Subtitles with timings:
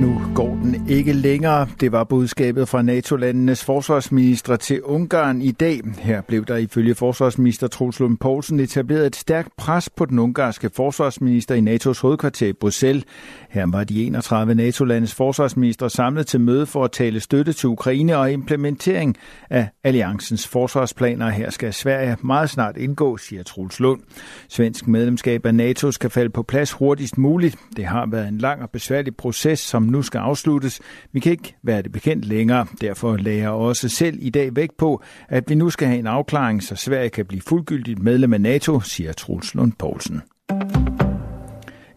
[0.00, 1.68] Nu går den ikke længere.
[1.80, 5.80] Det var budskabet fra NATO-landenes forsvarsminister til Ungarn i dag.
[5.98, 10.70] Her blev der ifølge forsvarsminister Troels Lund Poulsen etableret et stærkt pres på den ungarske
[10.74, 13.04] forsvarsminister i NATO's hovedkvarter i Bruxelles.
[13.50, 18.16] Her var de 31 NATO-landes forsvarsminister samlet til møde for at tale støtte til Ukraine
[18.16, 19.16] og implementering
[19.50, 21.28] af alliancens forsvarsplaner.
[21.28, 24.00] Her skal Sverige meget snart indgå, siger Troels Lund.
[24.48, 27.56] Svensk medlemskab af NATO skal falde på plads hurtigst muligt.
[27.76, 30.80] Det har været en lang og besværlig proces, som nu skal afsluttes.
[31.12, 32.66] Vi kan ikke være det bekendt længere.
[32.80, 36.06] Derfor lagde jeg også selv i dag vægt på, at vi nu skal have en
[36.06, 40.22] afklaring, så Sverige kan blive fuldgyldigt medlem af NATO, siger Truls Lund Poulsen.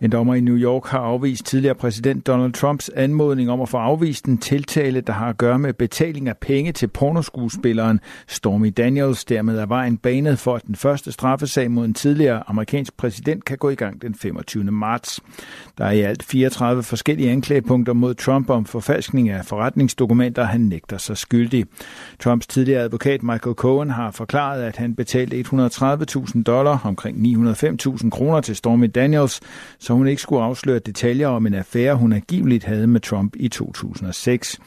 [0.01, 3.77] En dommer i New York har afvist tidligere præsident Donald Trumps anmodning om at få
[3.77, 9.25] afvist en tiltale, der har at gøre med betaling af penge til pornoskuespilleren Stormy Daniels.
[9.25, 13.57] Dermed er vejen banet for, at den første straffesag mod en tidligere amerikansk præsident kan
[13.57, 14.63] gå i gang den 25.
[14.63, 15.19] marts.
[15.77, 20.43] Der er i alt 34 forskellige anklagepunkter mod Trump om forfalskning af forretningsdokumenter.
[20.43, 21.65] Han nægter sig skyldig.
[22.19, 28.41] Trumps tidligere advokat Michael Cohen har forklaret, at han betalte 130.000 dollar, omkring 905.000 kroner
[28.41, 29.39] til Stormy Daniels,
[29.91, 33.47] så hun ikke skulle afsløre detaljer om en affære, hun angiveligt havde med Trump i
[33.47, 34.59] 2006.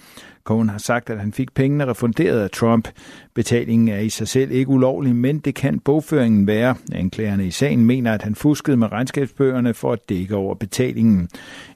[0.44, 2.88] Cohen har sagt, at han fik pengene refunderet af Trump.
[3.34, 6.74] Betalingen er i sig selv ikke ulovlig, men det kan bogføringen være.
[6.92, 11.28] Anklagerne i sagen mener, at han fuskede med regnskabsbøgerne for at dække over betalingen.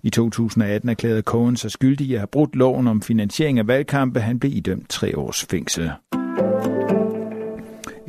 [0.02, 4.20] I 2018 erklærede Cohen sig skyldig i at have brudt loven om finansiering af valgkampe.
[4.20, 5.90] Han blev idømt tre års fængsel.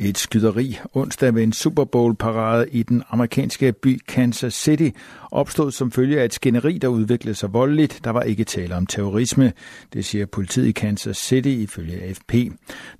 [0.02, 4.88] Et skyderi onsdag ved en Super Bowl-parade i den amerikanske by Kansas City
[5.30, 8.00] opstod som følge af et skænderi, der udviklede sig voldeligt.
[8.04, 9.52] Der var ikke tale om terrorisme,
[9.92, 12.34] det siger politiet i Kansas City ifølge AFP.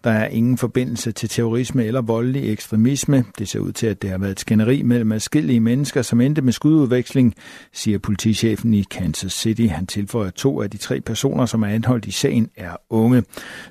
[0.04, 3.24] Der er ingen forbindelse til terrorisme eller voldelig ekstremisme.
[3.38, 6.42] Det ser ud til, at det har været et skænderi mellem adskillige mennesker, som endte
[6.42, 7.34] med skududveksling,
[7.72, 9.66] siger politichefen i Kansas City.
[9.66, 13.22] Han tilføjer, at to af de tre personer, som er anholdt i sagen, er unge.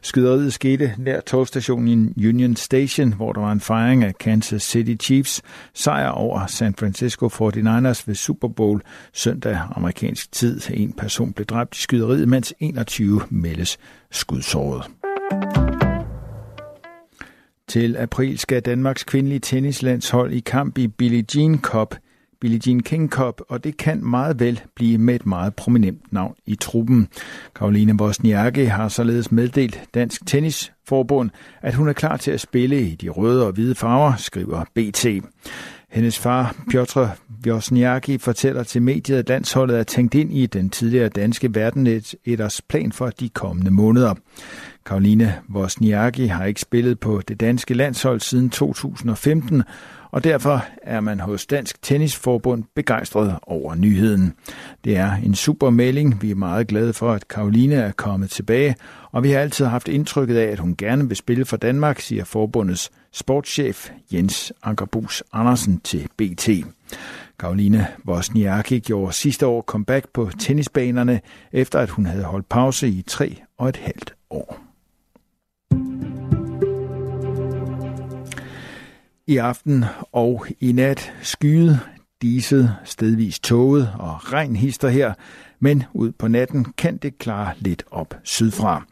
[0.02, 5.42] Skyderiet skete nær togstationen Union Station, hvor der var en fejring af Kansas City Chiefs
[5.74, 8.82] sejr over San Francisco 49ers ved Super Bowl
[9.14, 10.62] søndag amerikansk tid.
[10.74, 13.78] En person blev dræbt i skyderiet, mens 21 meldes
[14.12, 14.84] skudsåret.
[17.68, 21.96] Til april skal Danmarks kvindelige tennislandshold i kamp i Billie Jean Cup–
[22.42, 26.36] Billie Jean King Cup, og det kan meget vel blive med et meget prominent navn
[26.46, 27.08] i truppen.
[27.56, 31.30] Karoline Bosniakke har således meddelt Dansk Tennisforbund,
[31.62, 35.06] at hun er klar til at spille i de røde og hvide farver, skriver BT.
[35.90, 37.06] Hendes far, Piotr
[37.48, 42.92] Wozniacki, fortæller til mediet, at landsholdet er tænkt ind i den tidligere danske verdeneters plan
[42.92, 44.14] for de kommende måneder.
[44.86, 49.64] Karoline Wozniacki har ikke spillet på det danske landshold siden 2015,
[50.12, 54.34] og derfor er man hos Dansk Tennisforbund begejstret over nyheden.
[54.84, 56.22] Det er en super melding.
[56.22, 58.76] Vi er meget glade for, at Karoline er kommet tilbage,
[59.12, 62.24] og vi har altid haft indtrykket af, at hun gerne vil spille for Danmark, siger
[62.24, 66.50] forbundets sportschef Jens Ankerbus Andersen til BT.
[67.40, 73.02] Karoline Wozniacki gjorde sidste år comeback på tennisbanerne, efter at hun havde holdt pause i
[73.08, 74.69] tre og et halvt år.
[79.30, 81.80] I aften og i nat skyet,
[82.22, 85.14] diset, stedvis tåget og regn hister her,
[85.60, 88.86] men ud på natten kan det klare lidt op sydfra.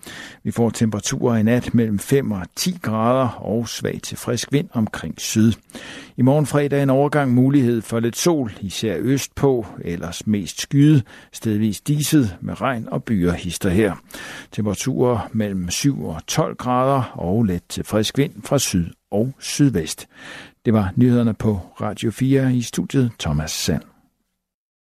[0.43, 4.69] Vi får temperaturer i nat mellem 5 og 10 grader og svag til frisk vind
[4.73, 5.53] omkring syd.
[6.17, 11.01] I morgen fredag en overgang mulighed for lidt sol, især østpå, ellers mest skyde,
[11.33, 13.93] stedvis diset med regn og byer hister her.
[14.51, 20.07] Temperaturer mellem 7 og 12 grader og let til frisk vind fra syd og sydvest.
[20.65, 23.96] Det var nyhederne på Radio 4 i studiet Thomas Sand.